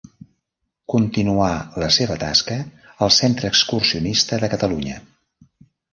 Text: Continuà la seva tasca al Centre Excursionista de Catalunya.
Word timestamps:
Continuà 0.93 1.49
la 1.83 1.89
seva 1.97 2.17
tasca 2.23 2.57
al 3.07 3.13
Centre 3.19 3.53
Excursionista 3.53 4.41
de 4.45 4.51
Catalunya. 4.55 4.97